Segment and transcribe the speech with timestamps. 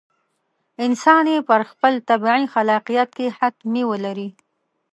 [0.85, 4.29] انسان یې پر خپل طبیعي خلاقیت حتمي ولري.